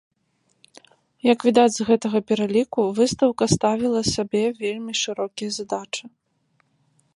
Як 1.31 1.39
відаць 1.47 1.73
з 1.75 1.85
гэтага 1.89 2.21
пераліку, 2.31 2.81
выстаўка 3.01 3.43
ставіла 3.55 4.01
сабе 4.15 4.43
вельмі 4.63 4.93
шырокія 5.03 5.49
задачы. 5.59 6.03